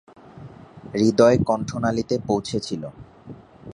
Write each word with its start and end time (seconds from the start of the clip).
হৃদয় 0.93 1.37
কণ্ঠনালীতে 1.39 2.15
পৌঁছেছিল। 2.27 2.83